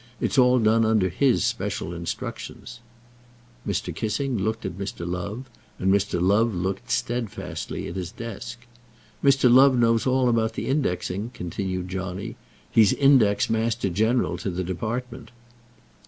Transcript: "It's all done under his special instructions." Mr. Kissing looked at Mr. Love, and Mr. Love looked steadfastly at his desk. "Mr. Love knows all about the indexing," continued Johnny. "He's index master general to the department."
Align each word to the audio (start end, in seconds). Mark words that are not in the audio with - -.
"It's 0.19 0.39
all 0.39 0.57
done 0.57 0.83
under 0.83 1.09
his 1.09 1.45
special 1.45 1.93
instructions." 1.93 2.79
Mr. 3.67 3.93
Kissing 3.95 4.35
looked 4.35 4.65
at 4.65 4.75
Mr. 4.79 5.07
Love, 5.07 5.47
and 5.77 5.93
Mr. 5.93 6.19
Love 6.19 6.55
looked 6.55 6.89
steadfastly 6.89 7.87
at 7.87 7.95
his 7.95 8.11
desk. 8.11 8.65
"Mr. 9.23 9.47
Love 9.47 9.77
knows 9.77 10.07
all 10.07 10.27
about 10.27 10.53
the 10.53 10.65
indexing," 10.65 11.29
continued 11.35 11.87
Johnny. 11.89 12.35
"He's 12.71 12.93
index 12.93 13.47
master 13.47 13.89
general 13.91 14.39
to 14.39 14.49
the 14.49 14.63
department." 14.63 15.29